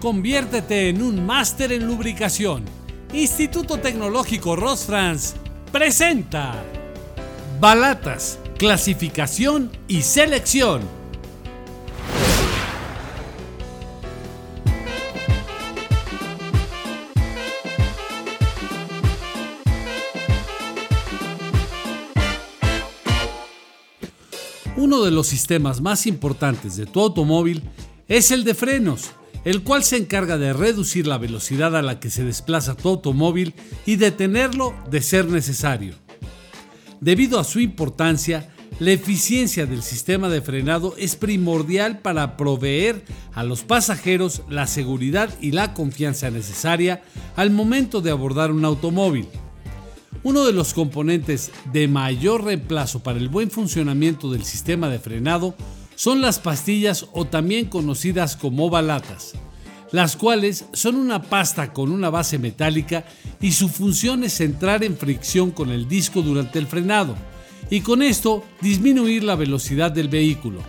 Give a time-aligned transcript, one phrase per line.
[0.00, 2.64] Conviértete en un máster en lubricación.
[3.12, 5.34] Instituto Tecnológico Rosfrans
[5.72, 6.54] presenta
[7.58, 10.82] Balatas, clasificación y selección.
[24.76, 27.64] Uno de los sistemas más importantes de tu automóvil
[28.06, 29.10] es el de frenos,
[29.48, 33.54] el cual se encarga de reducir la velocidad a la que se desplaza tu automóvil
[33.86, 35.94] y detenerlo de ser necesario.
[37.00, 43.42] Debido a su importancia, la eficiencia del sistema de frenado es primordial para proveer a
[43.42, 47.00] los pasajeros la seguridad y la confianza necesaria
[47.34, 49.28] al momento de abordar un automóvil.
[50.24, 55.54] Uno de los componentes de mayor reemplazo para el buen funcionamiento del sistema de frenado
[55.98, 59.32] son las pastillas o también conocidas como balatas,
[59.90, 63.04] las cuales son una pasta con una base metálica
[63.40, 67.16] y su función es entrar en fricción con el disco durante el frenado
[67.68, 70.60] y con esto disminuir la velocidad del vehículo.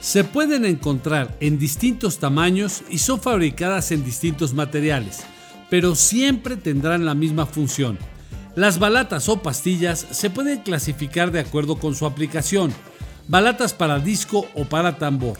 [0.00, 5.24] Se pueden encontrar en distintos tamaños y son fabricadas en distintos materiales,
[5.68, 7.98] pero siempre tendrán la misma función.
[8.56, 12.72] Las balatas o pastillas se pueden clasificar de acuerdo con su aplicación,
[13.28, 15.38] balatas para disco o para tambor.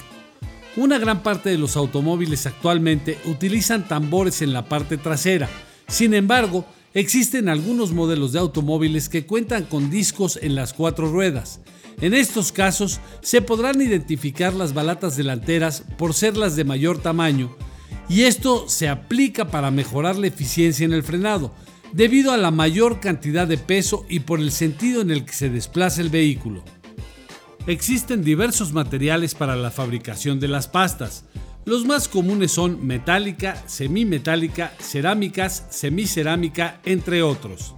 [0.77, 5.49] Una gran parte de los automóviles actualmente utilizan tambores en la parte trasera.
[5.87, 11.61] Sin embargo, existen algunos modelos de automóviles que cuentan con discos en las cuatro ruedas.
[12.01, 17.57] En estos casos se podrán identificar las balatas delanteras por ser las de mayor tamaño
[18.09, 21.55] y esto se aplica para mejorar la eficiencia en el frenado,
[21.93, 25.49] debido a la mayor cantidad de peso y por el sentido en el que se
[25.49, 26.65] desplaza el vehículo.
[27.67, 31.25] Existen diversos materiales para la fabricación de las pastas.
[31.65, 37.75] Los más comunes son metálica, semimetálica, cerámicas, semicerámica, entre otros.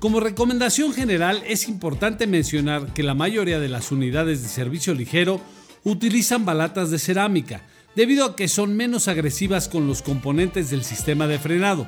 [0.00, 5.40] Como recomendación general es importante mencionar que la mayoría de las unidades de servicio ligero
[5.82, 7.62] utilizan balatas de cerámica,
[7.94, 11.86] debido a que son menos agresivas con los componentes del sistema de frenado,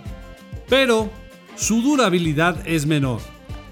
[0.71, 1.11] pero
[1.57, 3.21] su durabilidad es menor.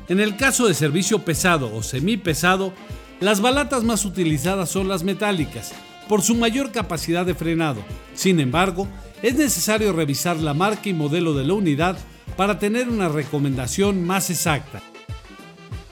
[0.08, 2.74] En el caso de servicio pesado o semipesado,
[3.20, 5.72] las balatas más utilizadas son las metálicas,
[6.08, 7.82] por su mayor capacidad de frenado.
[8.14, 8.86] Sin embargo,
[9.22, 11.96] es necesario revisar la marca y modelo de la unidad
[12.36, 14.82] para tener una recomendación más exacta.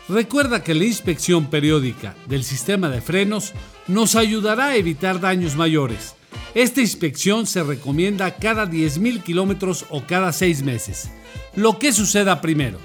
[0.09, 3.53] Recuerda que la inspección periódica del sistema de frenos
[3.89, 6.15] nos ayudará a evitar daños mayores.
[6.55, 11.11] Esta inspección se recomienda cada 10.000 kilómetros o cada 6 meses.
[11.57, 12.79] Lo que suceda primero.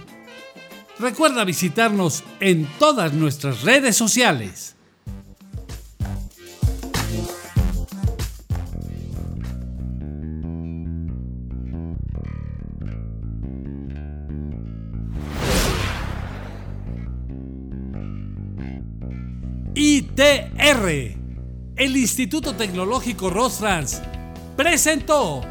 [1.00, 4.76] Recuerda visitarnos en todas nuestras redes sociales.
[19.74, 21.16] ITR,
[21.78, 24.02] el Instituto Tecnológico Rosfrans,
[24.58, 25.42] presentó